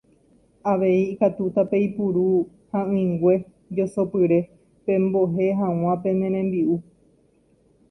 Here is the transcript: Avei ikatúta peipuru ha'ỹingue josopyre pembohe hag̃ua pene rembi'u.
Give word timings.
Avei 0.69 1.01
ikatúta 1.13 1.61
peipuru 1.73 2.23
ha'ỹingue 2.73 3.35
josopyre 3.81 4.39
pembohe 4.85 5.45
hag̃ua 5.61 5.93
pene 6.03 6.27
rembi'u. 6.39 6.75